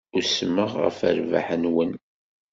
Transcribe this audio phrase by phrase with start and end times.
[0.17, 1.91] Usmeɣ ɣef rrbeḥ-nwen.